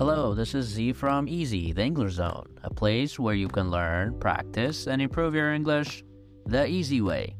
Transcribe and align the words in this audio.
Hello, 0.00 0.32
this 0.32 0.54
is 0.54 0.64
Z 0.64 0.94
from 0.94 1.28
Easy, 1.28 1.74
the 1.74 1.82
English 1.82 2.14
Zone, 2.14 2.56
a 2.64 2.72
place 2.72 3.18
where 3.18 3.34
you 3.34 3.48
can 3.48 3.70
learn, 3.70 4.18
practice, 4.18 4.86
and 4.86 5.02
improve 5.02 5.34
your 5.34 5.52
English 5.52 6.02
the 6.46 6.66
easy 6.66 7.02
way. 7.02 7.36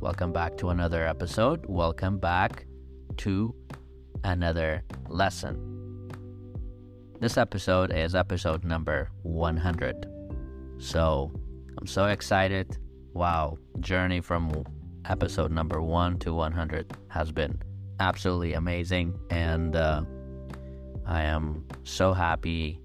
Welcome 0.00 0.32
back 0.32 0.56
to 0.56 0.70
another 0.70 1.06
episode. 1.06 1.66
Welcome 1.66 2.16
back 2.16 2.64
to 3.18 3.54
another 4.24 4.82
lesson. 5.10 6.08
This 7.20 7.36
episode 7.36 7.92
is 7.92 8.14
episode 8.14 8.64
number 8.64 9.10
100. 9.22 10.06
So, 10.78 11.30
I'm 11.78 11.86
so 11.86 12.06
excited. 12.06 12.78
Wow, 13.12 13.58
journey 13.80 14.22
from 14.22 14.64
episode 15.04 15.50
number 15.50 15.82
1 15.82 16.18
to 16.20 16.32
100 16.32 16.96
has 17.08 17.30
been 17.30 17.60
absolutely 18.00 18.54
amazing 18.54 19.18
and 19.28 19.76
uh, 19.76 20.04
I 21.06 21.22
am 21.22 21.66
so 21.84 22.12
happy 22.12 22.80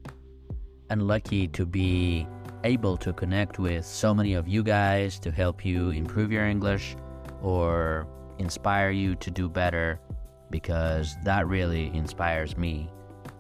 and 0.90 1.08
lucky 1.08 1.48
to 1.50 1.66
be 1.66 2.28
able 2.64 2.98
to 2.98 3.14
connect 3.14 3.60
with 3.60 3.86
so 3.86 4.14
many 4.14 4.34
of 4.34 4.48
you 4.48 4.64
guys 4.64 5.20
to 5.20 5.32
help 5.32 5.66
you 5.66 5.92
improve 5.92 6.32
your 6.32 6.46
English 6.46 6.96
or 7.42 8.08
inspire 8.38 8.92
you 8.92 9.16
to 9.16 9.32
do 9.32 9.48
better 9.48 10.00
because 10.50 11.16
that 11.24 11.48
really 11.48 11.92
inspires 11.94 12.58
me 12.58 12.90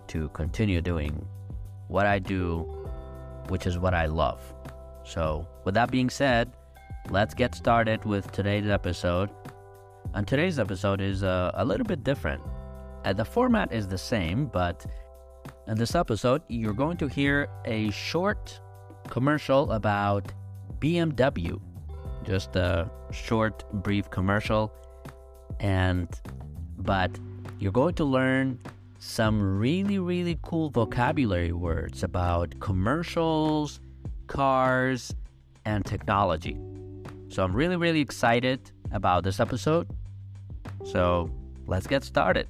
to 0.07 0.29
continue 0.29 0.81
doing 0.81 1.25
what 1.87 2.05
I 2.05 2.19
do, 2.19 2.59
which 3.49 3.65
is 3.65 3.77
what 3.77 3.93
I 3.93 4.05
love. 4.05 4.41
So, 5.03 5.47
with 5.65 5.73
that 5.73 5.91
being 5.91 6.09
said, 6.09 6.53
let's 7.09 7.33
get 7.33 7.55
started 7.55 8.05
with 8.05 8.31
today's 8.31 8.67
episode. 8.67 9.29
And 10.13 10.27
today's 10.27 10.59
episode 10.59 11.01
is 11.01 11.23
uh, 11.23 11.51
a 11.55 11.65
little 11.65 11.85
bit 11.85 12.03
different. 12.03 12.41
Uh, 13.05 13.13
the 13.13 13.25
format 13.25 13.71
is 13.71 13.87
the 13.87 13.97
same, 13.97 14.47
but 14.47 14.85
in 15.67 15.77
this 15.77 15.95
episode, 15.95 16.41
you're 16.47 16.73
going 16.73 16.97
to 16.97 17.07
hear 17.07 17.47
a 17.65 17.89
short 17.91 18.59
commercial 19.07 19.71
about 19.71 20.31
BMW. 20.79 21.59
Just 22.23 22.55
a 22.55 22.89
short, 23.11 23.63
brief 23.71 24.09
commercial. 24.09 24.73
And, 25.59 26.07
but 26.77 27.17
you're 27.59 27.71
going 27.71 27.95
to 27.95 28.05
learn 28.05 28.59
some 28.99 29.41
really, 29.41 29.97
really 29.99 30.37
cool 30.41 30.69
vocabulary 30.69 31.53
words 31.53 32.03
about 32.03 32.59
commercials, 32.59 33.79
cars, 34.27 35.13
and 35.65 35.85
technology. 35.85 36.57
So 37.29 37.43
I'm 37.43 37.55
really, 37.55 37.77
really 37.77 38.01
excited 38.01 38.71
about 38.91 39.23
this 39.23 39.39
episode. 39.39 39.87
So 40.83 41.29
let's 41.67 41.87
get 41.87 42.03
started. 42.03 42.47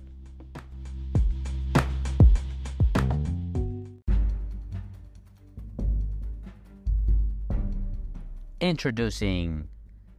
Introducing 8.70 9.68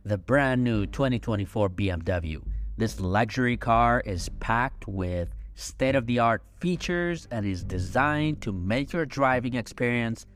the 0.05 0.19
brand 0.19 0.65
new 0.65 0.85
2024 0.85 1.71
BMW. 1.71 2.43
This 2.77 2.99
luxury 2.99 3.57
car 3.57 4.03
is 4.05 4.29
packed 4.41 4.89
with 4.89 5.29
state 5.55 5.95
of 5.95 6.05
the 6.07 6.19
art 6.19 6.43
features 6.59 7.29
and 7.31 7.47
is 7.47 7.63
designed 7.63 8.43
to 8.43 8.51
make 8.51 8.93
your 8.93 9.07
driving 9.07 9.55
experience 9.55 10.27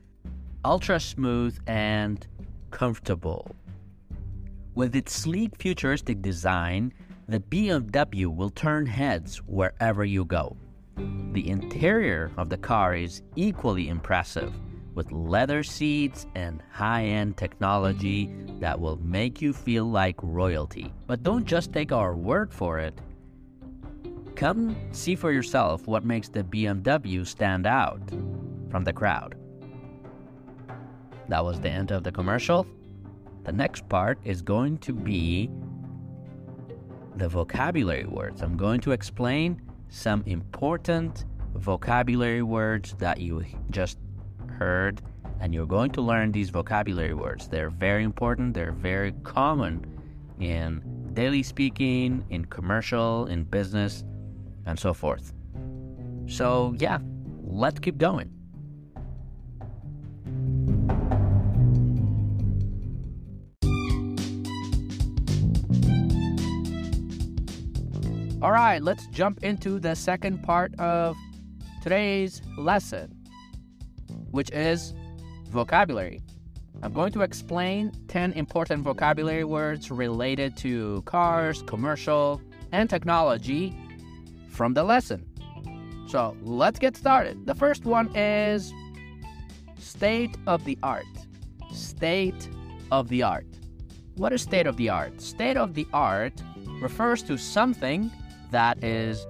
ultra 0.63 0.97
smooth 0.97 1.59
and 1.67 2.25
comfortable. 2.71 3.53
With 4.75 4.95
its 4.95 5.11
sleek 5.11 5.57
futuristic 5.57 6.21
design, 6.21 6.93
the 7.27 7.41
BMW 7.41 8.33
will 8.33 8.49
turn 8.49 8.85
heads 8.85 9.39
wherever 9.39 10.05
you 10.05 10.23
go. 10.23 10.55
The 11.33 11.49
interior 11.49 12.31
of 12.37 12.47
the 12.47 12.57
car 12.57 12.95
is 12.95 13.23
equally 13.35 13.89
impressive 13.89 14.53
with 14.95 15.11
leather 15.11 15.61
seats 15.61 16.25
and 16.33 16.63
high 16.71 17.03
end 17.03 17.37
technology 17.37 18.31
that 18.59 18.79
will 18.79 18.97
make 19.03 19.41
you 19.41 19.53
feel 19.53 19.85
like 19.85 20.15
royalty. 20.23 20.91
But 21.05 21.21
don't 21.21 21.45
just 21.45 21.71
take 21.73 21.91
our 21.91 22.15
word 22.15 22.53
for 22.53 22.79
it. 22.79 22.99
Come 24.35 24.75
see 24.91 25.15
for 25.15 25.31
yourself 25.31 25.85
what 25.87 26.03
makes 26.03 26.29
the 26.29 26.43
BMW 26.43 27.27
stand 27.27 27.67
out 27.67 28.01
from 28.69 28.83
the 28.83 28.93
crowd. 28.93 29.35
That 31.27 31.43
was 31.43 31.59
the 31.59 31.69
end 31.69 31.91
of 31.91 32.03
the 32.03 32.11
commercial. 32.11 32.65
The 33.43 33.51
next 33.51 33.87
part 33.89 34.17
is 34.23 34.41
going 34.41 34.79
to 34.79 34.93
be 34.93 35.49
the 37.15 37.29
vocabulary 37.29 38.05
words. 38.05 38.41
I'm 38.41 38.57
going 38.57 38.81
to 38.81 38.91
explain 38.91 39.61
some 39.89 40.23
important 40.25 41.25
vocabulary 41.53 42.41
words 42.41 42.95
that 42.99 43.19
you 43.19 43.45
just 43.69 43.97
heard, 44.55 45.01
and 45.39 45.53
you're 45.53 45.65
going 45.65 45.91
to 45.91 46.01
learn 46.01 46.31
these 46.31 46.49
vocabulary 46.49 47.13
words. 47.13 47.47
They're 47.47 47.69
very 47.69 48.03
important, 48.03 48.53
they're 48.53 48.71
very 48.71 49.11
common 49.23 49.85
in 50.39 50.81
daily 51.13 51.43
speaking, 51.43 52.25
in 52.29 52.45
commercial, 52.45 53.25
in 53.27 53.43
business, 53.43 54.03
and 54.65 54.77
so 54.79 54.93
forth. 54.93 55.33
So, 56.27 56.75
yeah, 56.77 56.99
let's 57.43 57.79
keep 57.79 57.97
going. 57.97 58.31
All 68.41 68.51
right, 68.51 68.81
let's 68.81 69.07
jump 69.07 69.43
into 69.43 69.79
the 69.79 69.95
second 69.95 70.43
part 70.43 70.77
of 70.79 71.15
today's 71.81 72.41
lesson 72.57 73.14
which 74.35 74.51
is 74.51 74.93
vocabulary. 75.49 76.21
I'm 76.83 76.91
going 76.91 77.13
to 77.13 77.21
explain 77.21 77.91
10 78.09 78.33
important 78.33 78.83
vocabulary 78.83 79.45
words 79.45 79.89
related 79.89 80.57
to 80.57 81.01
cars, 81.05 81.61
commercial, 81.63 82.41
and 82.73 82.89
technology 82.89 83.75
from 84.49 84.73
the 84.73 84.83
lesson. 84.83 85.25
So 86.07 86.35
let's 86.41 86.79
get 86.79 86.97
started. 86.97 87.45
The 87.45 87.55
first 87.55 87.85
one 87.85 88.13
is 88.15 88.73
state 89.79 90.35
of 90.47 90.65
the 90.65 90.77
art. 90.83 91.05
State 91.71 92.49
of 92.91 93.07
the 93.07 93.23
art. 93.23 93.47
What 94.15 94.33
is 94.33 94.41
state 94.41 94.67
of 94.67 94.75
the 94.75 94.89
art? 94.89 95.21
State 95.21 95.57
of 95.57 95.73
the 95.73 95.87
art 95.93 96.33
refers 96.81 97.23
to 97.23 97.37
something 97.37 98.11
that 98.51 98.83
is 98.83 99.25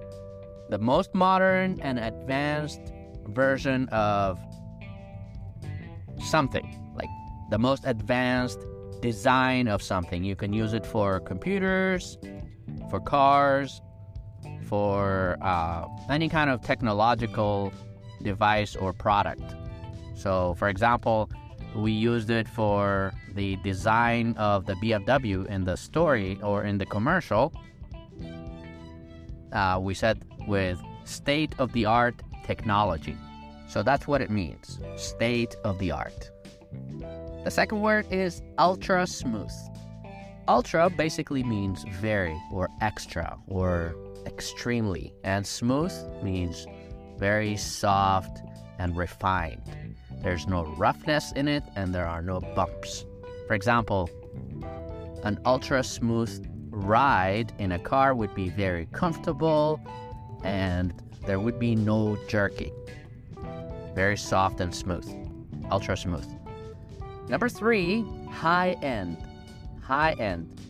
the 0.68 0.78
most 0.78 1.14
modern 1.14 1.80
and 1.80 1.98
advanced 1.98 2.80
version 3.28 3.88
of 3.90 4.38
something, 6.20 6.92
like 6.94 7.08
the 7.50 7.58
most 7.58 7.82
advanced 7.84 8.58
design 9.00 9.68
of 9.68 9.82
something. 9.82 10.24
You 10.24 10.36
can 10.36 10.52
use 10.52 10.72
it 10.72 10.86
for 10.86 11.20
computers, 11.20 12.18
for 12.90 13.00
cars, 13.00 13.80
for 14.64 15.36
uh, 15.42 15.86
any 16.10 16.28
kind 16.28 16.50
of 16.50 16.60
technological 16.62 17.72
device 18.22 18.74
or 18.76 18.92
product. 18.92 19.54
So, 20.14 20.54
for 20.54 20.68
example, 20.68 21.30
we 21.74 21.92
used 21.92 22.30
it 22.30 22.48
for 22.48 23.12
the 23.34 23.56
design 23.56 24.34
of 24.38 24.64
the 24.64 24.74
BMW 24.74 25.46
in 25.46 25.64
the 25.64 25.76
story 25.76 26.38
or 26.42 26.64
in 26.64 26.78
the 26.78 26.86
commercial. 26.86 27.52
Uh, 29.52 29.78
we 29.80 29.94
said 29.94 30.24
with 30.48 30.80
state 31.04 31.54
of 31.58 31.72
the 31.72 31.84
art 31.84 32.14
technology. 32.44 33.16
So 33.68 33.82
that's 33.82 34.06
what 34.06 34.20
it 34.20 34.30
means 34.30 34.78
state 34.96 35.56
of 35.64 35.78
the 35.78 35.90
art. 35.90 36.30
The 37.44 37.50
second 37.50 37.80
word 37.80 38.06
is 38.10 38.42
ultra 38.58 39.06
smooth. 39.06 39.52
Ultra 40.48 40.90
basically 40.90 41.42
means 41.42 41.84
very 42.00 42.36
or 42.52 42.68
extra 42.80 43.36
or 43.48 43.94
extremely, 44.26 45.12
and 45.24 45.46
smooth 45.46 45.92
means 46.22 46.66
very 47.18 47.56
soft 47.56 48.42
and 48.78 48.96
refined. 48.96 49.62
There's 50.22 50.46
no 50.46 50.64
roughness 50.76 51.32
in 51.32 51.48
it 51.48 51.62
and 51.76 51.94
there 51.94 52.06
are 52.06 52.22
no 52.22 52.40
bumps. 52.40 53.04
For 53.46 53.54
example, 53.54 54.10
an 55.22 55.38
ultra 55.44 55.82
smooth 55.82 56.46
ride 56.70 57.52
in 57.58 57.72
a 57.72 57.78
car 57.78 58.14
would 58.14 58.34
be 58.34 58.48
very 58.48 58.86
comfortable 58.92 59.80
and 60.44 60.92
there 61.26 61.40
would 61.40 61.58
be 61.58 61.74
no 61.74 62.18
jerking. 62.28 62.72
Very 63.96 64.18
soft 64.18 64.60
and 64.60 64.74
smooth. 64.74 65.08
Ultra 65.70 65.96
smooth. 65.96 66.28
Number 67.30 67.48
three, 67.48 68.04
high 68.30 68.76
end. 68.82 69.16
High 69.82 70.12
end. 70.18 70.60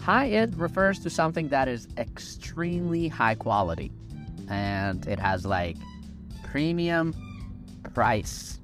High 0.00 0.30
end 0.30 0.58
refers 0.58 0.98
to 1.04 1.08
something 1.08 1.48
that 1.50 1.68
is 1.68 1.86
extremely 1.96 3.06
high 3.06 3.36
quality 3.36 3.92
and 4.50 5.06
it 5.06 5.20
has 5.20 5.46
like 5.46 5.76
premium 6.42 7.14
price. 7.94 8.58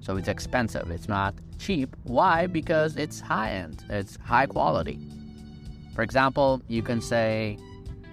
So 0.00 0.18
it's 0.18 0.28
expensive. 0.28 0.90
It's 0.90 1.08
not 1.08 1.34
cheap. 1.58 1.96
Why? 2.04 2.46
Because 2.46 2.96
it's 2.96 3.20
high 3.20 3.52
end, 3.52 3.84
it's 3.88 4.18
high 4.22 4.46
quality. 4.46 5.00
For 5.94 6.02
example, 6.02 6.60
you 6.68 6.82
can 6.82 7.00
say 7.00 7.58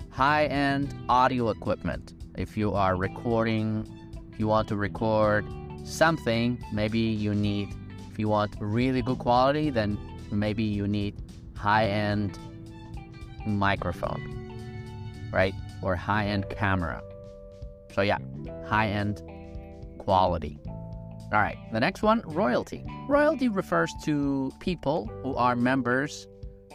high 0.09 0.45
end 0.45 0.95
audio 1.09 1.49
equipment 1.49 2.13
if 2.37 2.55
you 2.55 2.73
are 2.73 2.95
recording 2.95 3.87
you 4.39 4.47
want 4.47 4.67
to 4.69 4.75
record 4.75 5.45
something, 5.83 6.63
maybe 6.73 6.99
you 6.99 7.33
need, 7.33 7.69
if 8.11 8.19
you 8.19 8.27
want 8.27 8.55
really 8.59 9.01
good 9.01 9.19
quality, 9.19 9.69
then 9.69 9.97
maybe 10.31 10.63
you 10.63 10.87
need 10.87 11.15
high 11.55 11.87
end 11.87 12.37
microphone, 13.45 14.21
right? 15.31 15.53
Or 15.81 15.95
high 15.95 16.25
end 16.25 16.49
camera. 16.49 17.01
So, 17.93 18.01
yeah, 18.01 18.17
high 18.67 18.89
end 18.89 19.21
quality. 19.99 20.59
All 21.31 21.41
right, 21.41 21.57
the 21.71 21.79
next 21.79 22.03
one 22.03 22.21
royalty. 22.25 22.85
Royalty 23.07 23.49
refers 23.49 23.91
to 24.03 24.51
people 24.59 25.07
who 25.23 25.35
are 25.35 25.55
members 25.55 26.27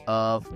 of 0.07 0.47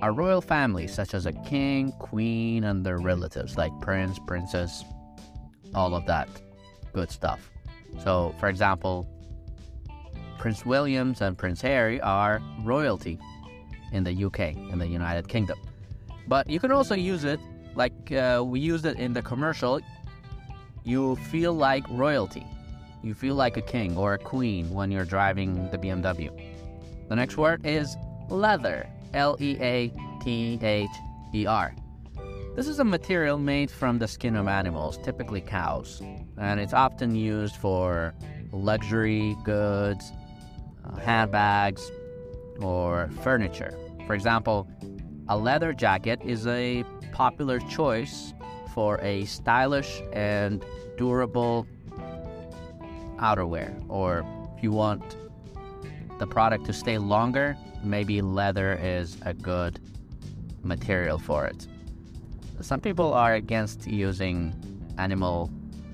a 0.00 0.10
royal 0.10 0.40
family, 0.40 0.86
such 0.86 1.14
as 1.14 1.26
a 1.26 1.32
king, 1.32 1.92
queen, 1.98 2.64
and 2.64 2.84
their 2.84 2.98
relatives, 2.98 3.56
like 3.56 3.72
prince, 3.80 4.18
princess, 4.26 4.84
all 5.74 5.94
of 5.94 6.06
that 6.06 6.28
good 6.92 7.10
stuff. 7.10 7.50
So, 8.02 8.34
for 8.38 8.48
example, 8.48 9.06
Prince 10.38 10.66
Williams 10.66 11.20
and 11.20 11.36
Prince 11.36 11.60
Harry 11.62 12.00
are 12.00 12.42
royalty 12.62 13.18
in 13.92 14.04
the 14.04 14.24
UK, 14.24 14.56
in 14.56 14.78
the 14.78 14.86
United 14.86 15.28
Kingdom. 15.28 15.58
But 16.26 16.48
you 16.48 16.58
can 16.58 16.72
also 16.72 16.94
use 16.94 17.24
it 17.24 17.40
like 17.74 18.12
uh, 18.12 18.42
we 18.44 18.60
used 18.60 18.86
it 18.86 18.98
in 18.98 19.12
the 19.12 19.22
commercial. 19.22 19.80
You 20.84 21.16
feel 21.16 21.52
like 21.52 21.84
royalty. 21.90 22.46
You 23.02 23.14
feel 23.14 23.34
like 23.34 23.56
a 23.56 23.62
king 23.62 23.96
or 23.96 24.14
a 24.14 24.18
queen 24.18 24.70
when 24.70 24.90
you're 24.90 25.04
driving 25.04 25.70
the 25.70 25.78
BMW. 25.78 26.30
The 27.08 27.16
next 27.16 27.36
word 27.36 27.66
is 27.66 27.96
leather. 28.28 28.88
L 29.14 29.36
E 29.40 29.58
A 29.60 29.92
T 30.22 30.58
H 30.62 30.88
E 31.34 31.46
R. 31.46 31.74
This 32.54 32.68
is 32.68 32.80
a 32.80 32.84
material 32.84 33.38
made 33.38 33.70
from 33.70 33.98
the 33.98 34.06
skin 34.06 34.36
of 34.36 34.46
animals, 34.46 34.98
typically 34.98 35.40
cows, 35.40 36.02
and 36.36 36.60
it's 36.60 36.74
often 36.74 37.14
used 37.14 37.56
for 37.56 38.12
luxury 38.52 39.34
goods, 39.42 40.12
uh, 40.84 40.96
handbags, 40.96 41.90
or 42.60 43.08
furniture. 43.22 43.74
For 44.06 44.12
example, 44.12 44.68
a 45.30 45.36
leather 45.36 45.72
jacket 45.72 46.20
is 46.26 46.46
a 46.46 46.84
popular 47.12 47.58
choice 47.58 48.34
for 48.74 49.00
a 49.00 49.24
stylish 49.24 50.02
and 50.12 50.62
durable 50.98 51.66
outerwear. 53.16 53.82
Or 53.88 54.26
if 54.54 54.62
you 54.62 54.72
want 54.72 55.16
the 56.18 56.26
product 56.26 56.66
to 56.66 56.74
stay 56.74 56.98
longer, 56.98 57.56
maybe 57.82 58.20
leather 58.20 58.74
is 58.74 59.16
a 59.22 59.32
good 59.32 59.80
material 60.62 61.18
for 61.18 61.46
it. 61.46 61.66
Some 62.62 62.80
people 62.80 63.12
are 63.12 63.34
against 63.34 63.88
using 63.88 64.54
animal 64.96 65.50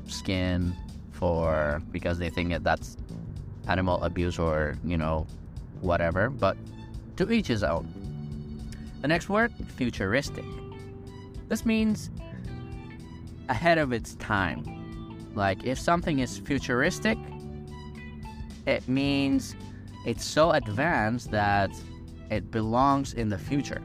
skin 0.06 0.74
for 1.12 1.82
because 1.90 2.18
they 2.18 2.28
think 2.28 2.50
that 2.50 2.62
that's 2.62 2.98
animal 3.66 4.02
abuse 4.04 4.38
or, 4.38 4.76
you 4.84 4.98
know, 4.98 5.26
whatever, 5.80 6.28
but 6.28 6.58
to 7.16 7.32
each 7.32 7.46
his 7.46 7.62
own. 7.62 7.88
The 9.00 9.08
next 9.08 9.30
word, 9.30 9.52
futuristic. 9.76 10.44
This 11.48 11.64
means 11.64 12.10
ahead 13.48 13.78
of 13.78 13.92
its 13.92 14.14
time. 14.16 14.62
Like 15.34 15.64
if 15.64 15.78
something 15.78 16.18
is 16.18 16.36
futuristic, 16.38 17.16
it 18.66 18.86
means 18.86 19.56
it's 20.04 20.24
so 20.24 20.50
advanced 20.50 21.30
that 21.30 21.70
it 22.30 22.50
belongs 22.50 23.14
in 23.14 23.30
the 23.30 23.38
future. 23.38 23.80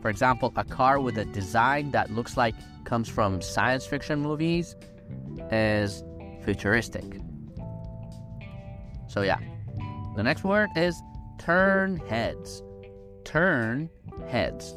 For 0.00 0.10
example, 0.10 0.52
a 0.56 0.64
car 0.64 1.00
with 1.00 1.18
a 1.18 1.24
design 1.24 1.90
that 1.90 2.10
looks 2.10 2.36
like 2.36 2.54
comes 2.84 3.08
from 3.08 3.40
science 3.40 3.84
fiction 3.86 4.20
movies 4.20 4.76
is 5.50 6.02
futuristic. 6.44 7.04
So, 9.06 9.22
yeah. 9.22 9.38
The 10.16 10.22
next 10.22 10.44
word 10.44 10.70
is 10.76 11.00
turn 11.38 11.98
heads. 12.08 12.62
Turn 13.24 13.88
heads. 14.28 14.74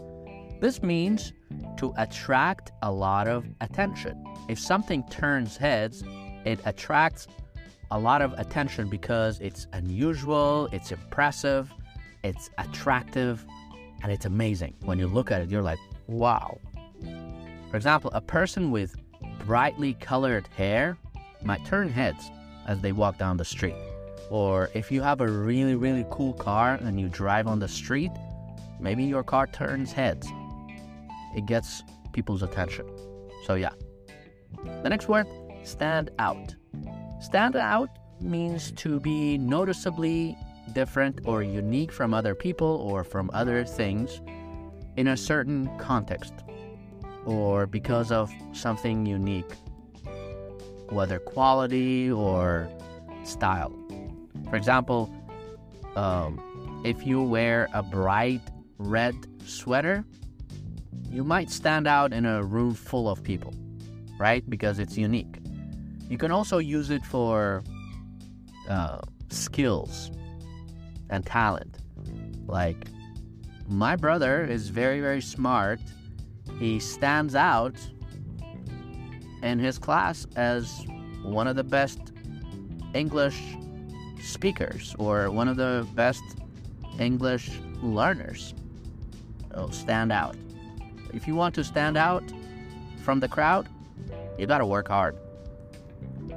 This 0.60 0.84
means 0.84 1.34
to 1.78 1.94
attract 1.98 2.72
a 2.84 2.92
lot 2.92 3.28
of 3.28 3.46
attention. 3.62 4.24
If 4.48 4.60
something 4.60 5.04
turns 5.10 5.58
heads, 5.58 6.04
it 6.46 6.60
attracts 6.66 7.28
a 7.90 8.00
lot 8.00 8.22
of 8.22 8.34
attention 8.34 8.88
because 8.88 9.40
it's 9.40 9.68
unusual, 9.74 10.70
it's 10.72 10.92
impressive, 10.92 11.74
it's 12.24 12.50
attractive, 12.58 13.46
and 14.04 14.12
it's 14.12 14.26
amazing. 14.26 14.76
When 14.84 15.00
you 15.00 15.08
look 15.08 15.32
at 15.32 15.42
it, 15.42 15.50
you're 15.50 15.62
like, 15.62 15.80
wow. 16.08 16.60
For 17.70 17.78
example, 17.78 18.12
a 18.14 18.22
person 18.22 18.72
with 18.72 18.96
brightly 19.46 19.94
colored 19.96 20.48
hair 20.56 20.98
might 21.44 21.66
turn 21.66 21.90
heads 21.90 22.30
as 22.68 22.80
they 22.82 22.92
walk 22.92 23.18
down 23.18 23.38
the 23.38 23.46
street. 23.46 23.76
Or 24.30 24.70
if 24.74 24.92
you 24.92 25.02
have 25.02 25.22
a 25.22 25.28
really, 25.28 25.76
really 25.76 26.06
cool 26.10 26.34
car 26.34 26.76
and 26.82 27.00
you 27.00 27.10
drive 27.10 27.48
on 27.48 27.60
the 27.60 27.68
street, 27.68 28.12
maybe 28.80 29.04
your 29.04 29.24
car 29.24 29.48
turns 29.48 29.92
heads. 29.92 30.28
It 31.36 31.46
gets 31.46 31.84
people's 32.14 32.44
attention. 32.44 32.86
So, 33.46 33.56
yeah. 33.56 33.72
The 34.84 34.90
next 34.90 35.08
word 35.08 35.28
stand 35.64 36.12
out. 36.20 36.56
Stand 37.20 37.56
out 37.56 37.90
means 38.20 38.72
to 38.74 39.00
be 39.00 39.38
noticeably 39.38 40.38
different 40.74 41.22
or 41.26 41.44
unique 41.44 41.92
from 41.92 42.14
other 42.14 42.36
people 42.36 42.68
or 42.90 43.04
from 43.04 43.30
other 43.34 43.64
things 43.64 44.22
in 44.98 45.08
a 45.08 45.18
certain 45.18 45.70
context 45.78 46.34
or 47.26 47.68
because 47.68 48.12
of 48.12 48.32
something 48.52 49.06
unique, 49.06 49.52
whether 50.90 51.20
quality 51.20 52.12
or 52.12 52.68
style. 53.24 53.74
For 54.50 54.56
example, 54.56 55.14
um, 55.96 56.82
if 56.84 57.06
you 57.06 57.22
wear 57.22 57.68
a 57.74 57.84
bright 57.84 58.42
red 58.78 59.16
sweater, 59.46 60.04
you 61.10 61.24
might 61.24 61.50
stand 61.50 61.88
out 61.88 62.14
in 62.14 62.26
a 62.26 62.44
room 62.44 62.74
full 62.74 63.10
of 63.10 63.24
people, 63.24 63.54
right? 64.18 64.48
Because 64.50 64.80
it's 64.80 64.98
unique. 64.98 65.38
You 66.10 66.18
can 66.18 66.32
also 66.32 66.58
use 66.58 66.90
it 66.90 67.06
for 67.06 67.64
uh, 68.70 69.02
skills 69.30 70.12
and 71.12 71.26
talent. 71.26 71.78
Like, 72.48 72.88
my 73.68 73.96
brother 73.96 74.44
is 74.44 74.70
very, 74.70 75.00
very 75.00 75.22
smart. 75.22 75.80
He 76.58 76.80
stands 76.80 77.36
out 77.36 77.76
in 79.44 79.60
his 79.60 79.78
class 79.78 80.26
as 80.36 80.86
one 81.24 81.48
of 81.48 81.56
the 81.56 81.64
best 81.64 82.00
English 82.94 83.40
speakers 84.22 84.96
or 85.00 85.32
one 85.32 85.48
of 85.48 85.58
the 85.58 85.88
best 85.94 86.24
English 87.00 87.50
learners. 87.82 88.54
So 89.54 89.70
stand 89.72 90.12
out. 90.12 90.36
If 91.14 91.28
you 91.28 91.36
want 91.36 91.56
to 91.56 91.64
stand 91.64 91.98
out 91.98 92.24
from 93.04 93.20
the 93.20 93.28
crowd, 93.28 93.68
you 94.38 94.48
gotta 94.48 94.66
work 94.66 94.88
hard. 94.88 95.18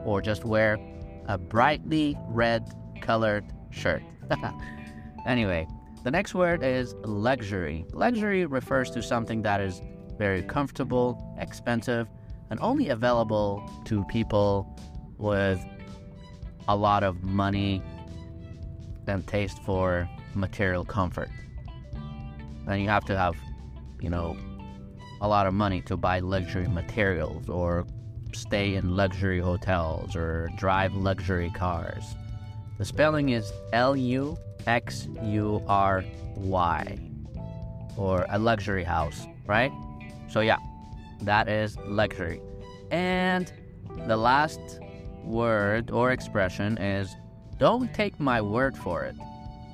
Or 0.05 0.21
just 0.21 0.45
wear 0.45 0.79
a 1.27 1.39
brightly 1.39 2.17
red 2.29 2.73
colored 3.01 3.45
shirt. 3.71 4.03
anyway, 5.27 5.67
the 6.03 6.11
next 6.11 6.35
word 6.35 6.63
is 6.63 6.95
luxury. 7.05 7.85
Luxury 7.93 8.47
refers 8.47 8.91
to 8.91 9.03
something 9.03 9.43
that 9.43 9.61
is 9.61 9.81
very 10.19 10.43
comfortable, 10.43 11.35
expensive, 11.39 12.09
and 12.51 12.61
only 12.61 12.91
available 12.91 13.69
to 13.87 14.05
people 14.05 14.79
with 15.19 15.65
a 16.69 16.77
lot 16.77 17.03
of 17.03 17.23
money 17.23 17.83
and 19.07 19.27
taste 19.27 19.59
for 19.65 20.09
material 20.35 20.85
comfort. 20.85 21.29
And 22.67 22.81
you 22.81 22.89
have 22.89 23.05
to 23.07 23.17
have, 23.17 23.35
you 24.01 24.09
know, 24.09 24.37
a 25.21 25.29
lot 25.29 25.47
of 25.47 25.55
money 25.55 25.81
to 25.83 25.97
buy 25.97 26.21
luxury 26.21 26.67
materials 26.67 27.49
or 27.49 27.87
stay 28.33 28.75
in 28.75 28.97
luxury 28.97 29.41
hotels 29.41 30.17
or 30.17 30.51
drive 30.57 30.95
luxury 30.95 31.51
cars. 31.51 32.15
The 32.77 32.85
spelling 32.85 33.29
is 33.29 33.53
L 33.73 33.95
U 33.95 34.37
X 34.67 35.07
U 35.23 35.63
R 35.69 36.05
Y, 36.35 36.99
or 37.97 38.27
a 38.29 38.39
luxury 38.39 38.83
house, 38.83 39.27
right? 39.47 39.71
So, 40.29 40.41
yeah, 40.41 40.59
that 41.23 41.49
is 41.49 41.79
luxury. 41.87 42.41
And 42.91 43.53
the 44.09 44.17
last 44.17 44.81
word 45.23 45.93
or 45.93 46.11
expression 46.11 46.77
is 46.79 47.15
don't 47.59 47.95
take 47.95 48.19
my 48.19 48.41
word 48.41 48.77
for 48.77 49.05
it. 49.05 49.15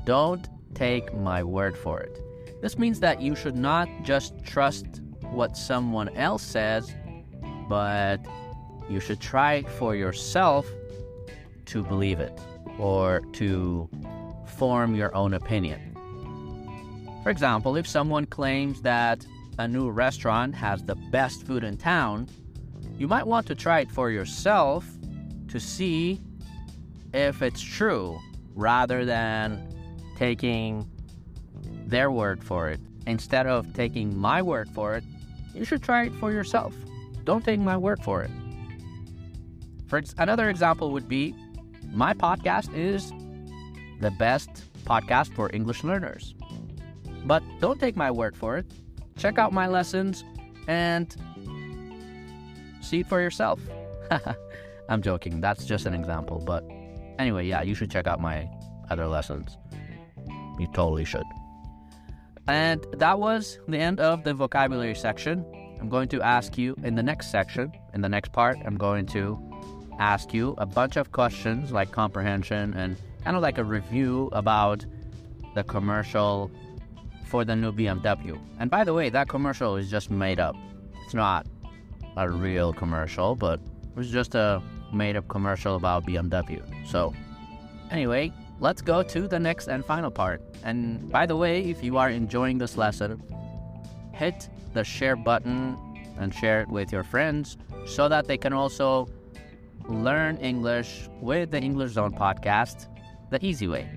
Don't 0.04 0.46
take 0.74 1.14
my 1.14 1.42
word 1.42 1.78
for 1.78 2.00
it. 2.00 2.20
This 2.60 2.76
means 2.76 3.00
that 3.00 3.22
you 3.22 3.34
should 3.34 3.56
not 3.56 3.88
just 4.02 4.34
trust 4.44 5.00
what 5.22 5.56
someone 5.56 6.10
else 6.10 6.42
says, 6.42 6.94
but 7.66 8.18
you 8.90 9.00
should 9.00 9.20
try 9.20 9.62
for 9.62 9.94
yourself 9.96 10.66
to 11.64 11.82
believe 11.82 12.20
it 12.20 12.38
or 12.80 13.20
to 13.34 13.88
form 14.56 14.94
your 14.94 15.14
own 15.14 15.34
opinion. 15.34 15.96
For 17.22 17.30
example, 17.30 17.76
if 17.76 17.86
someone 17.86 18.26
claims 18.26 18.80
that 18.82 19.26
a 19.58 19.68
new 19.68 19.90
restaurant 19.90 20.54
has 20.54 20.82
the 20.82 20.94
best 21.10 21.46
food 21.46 21.64
in 21.64 21.76
town, 21.76 22.28
you 22.96 23.06
might 23.06 23.26
want 23.26 23.46
to 23.48 23.54
try 23.54 23.80
it 23.80 23.90
for 23.90 24.10
yourself 24.10 24.86
to 25.48 25.60
see 25.60 26.20
if 27.12 27.42
it's 27.42 27.60
true 27.60 28.18
rather 28.54 29.04
than 29.04 29.68
taking 30.16 30.88
their 31.86 32.10
word 32.10 32.42
for 32.42 32.68
it. 32.68 32.80
Instead 33.06 33.46
of 33.46 33.72
taking 33.74 34.16
my 34.16 34.40
word 34.40 34.68
for 34.70 34.94
it, 34.94 35.04
you 35.54 35.64
should 35.64 35.82
try 35.82 36.04
it 36.04 36.14
for 36.14 36.32
yourself. 36.32 36.74
Don't 37.24 37.44
take 37.44 37.60
my 37.60 37.76
word 37.76 38.02
for 38.02 38.22
it. 38.22 38.30
For 39.88 39.98
ex- 39.98 40.14
another 40.18 40.48
example 40.48 40.92
would 40.92 41.08
be 41.08 41.34
my 41.92 42.14
podcast 42.14 42.74
is 42.74 43.12
the 44.00 44.10
best 44.12 44.50
podcast 44.84 45.34
for 45.34 45.50
English 45.52 45.84
learners. 45.84 46.34
But 47.24 47.42
don't 47.60 47.78
take 47.78 47.96
my 47.96 48.10
word 48.10 48.36
for 48.36 48.56
it. 48.56 48.66
Check 49.16 49.38
out 49.38 49.52
my 49.52 49.66
lessons 49.66 50.24
and 50.68 51.14
see 52.80 53.00
it 53.00 53.06
for 53.06 53.20
yourself. 53.20 53.60
I'm 54.88 55.02
joking. 55.02 55.40
That's 55.40 55.64
just 55.64 55.86
an 55.86 55.94
example. 55.94 56.42
But 56.44 56.64
anyway, 57.18 57.46
yeah, 57.46 57.62
you 57.62 57.74
should 57.74 57.90
check 57.90 58.06
out 58.06 58.20
my 58.20 58.48
other 58.90 59.06
lessons. 59.06 59.56
You 60.58 60.66
totally 60.72 61.04
should. 61.04 61.26
And 62.48 62.84
that 62.94 63.18
was 63.18 63.58
the 63.68 63.78
end 63.78 64.00
of 64.00 64.24
the 64.24 64.34
vocabulary 64.34 64.94
section. 64.94 65.44
I'm 65.80 65.88
going 65.88 66.08
to 66.08 66.20
ask 66.22 66.58
you 66.58 66.74
in 66.82 66.94
the 66.94 67.02
next 67.02 67.30
section, 67.30 67.72
in 67.94 68.00
the 68.00 68.08
next 68.08 68.32
part, 68.32 68.56
I'm 68.64 68.76
going 68.76 69.06
to 69.06 69.49
ask 70.00 70.32
you 70.32 70.54
a 70.58 70.66
bunch 70.66 70.96
of 70.96 71.12
questions 71.12 71.70
like 71.70 71.92
comprehension 71.92 72.74
and 72.74 72.96
kind 73.22 73.36
of 73.36 73.42
like 73.42 73.58
a 73.58 73.64
review 73.64 74.30
about 74.32 74.84
the 75.54 75.62
commercial 75.62 76.50
for 77.26 77.44
the 77.44 77.54
new 77.54 77.70
BMW. 77.70 78.40
And 78.58 78.70
by 78.70 78.82
the 78.82 78.94
way, 78.94 79.10
that 79.10 79.28
commercial 79.28 79.76
is 79.76 79.90
just 79.90 80.10
made 80.10 80.40
up. 80.40 80.56
It's 81.04 81.14
not 81.14 81.46
a 82.16 82.28
real 82.28 82.72
commercial, 82.72 83.36
but 83.36 83.60
it 83.60 83.96
was 83.96 84.10
just 84.10 84.34
a 84.34 84.62
made 84.92 85.16
up 85.16 85.28
commercial 85.28 85.76
about 85.76 86.06
BMW. 86.06 86.62
So, 86.86 87.14
anyway, 87.90 88.32
let's 88.58 88.82
go 88.82 89.02
to 89.02 89.28
the 89.28 89.38
next 89.38 89.68
and 89.68 89.84
final 89.84 90.10
part. 90.10 90.42
And 90.64 91.10
by 91.10 91.26
the 91.26 91.36
way, 91.36 91.62
if 91.62 91.84
you 91.84 91.98
are 91.98 92.08
enjoying 92.08 92.58
this 92.58 92.76
lesson, 92.76 93.22
hit 94.12 94.48
the 94.72 94.82
share 94.82 95.16
button 95.16 95.76
and 96.18 96.34
share 96.34 96.62
it 96.62 96.68
with 96.68 96.90
your 96.90 97.04
friends 97.04 97.58
so 97.86 98.08
that 98.08 98.26
they 98.26 98.38
can 98.38 98.52
also 98.52 99.08
learn 99.90 100.36
English 100.38 101.08
with 101.20 101.50
the 101.50 101.60
English 101.60 101.92
Zone 101.92 102.14
podcast 102.14 102.86
the 103.30 103.44
easy 103.44 103.68
way. 103.68 103.88